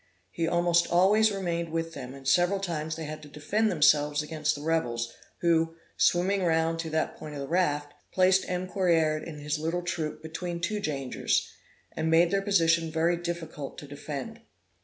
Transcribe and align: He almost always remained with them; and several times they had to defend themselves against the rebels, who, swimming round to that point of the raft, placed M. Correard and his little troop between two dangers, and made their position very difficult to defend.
He 0.31 0.47
almost 0.47 0.87
always 0.87 1.31
remained 1.31 1.69
with 1.69 1.93
them; 1.93 2.15
and 2.15 2.27
several 2.27 2.59
times 2.59 2.95
they 2.95 3.03
had 3.03 3.21
to 3.21 3.27
defend 3.27 3.69
themselves 3.69 4.23
against 4.23 4.55
the 4.55 4.63
rebels, 4.63 5.13
who, 5.41 5.75
swimming 5.95 6.43
round 6.43 6.79
to 6.79 6.89
that 6.89 7.17
point 7.17 7.35
of 7.35 7.41
the 7.41 7.47
raft, 7.47 7.93
placed 8.11 8.49
M. 8.49 8.67
Correard 8.67 9.21
and 9.21 9.39
his 9.39 9.59
little 9.59 9.83
troop 9.83 10.23
between 10.23 10.59
two 10.59 10.79
dangers, 10.79 11.51
and 11.91 12.09
made 12.09 12.31
their 12.31 12.41
position 12.41 12.89
very 12.91 13.15
difficult 13.15 13.77
to 13.77 13.87
defend. 13.87 14.41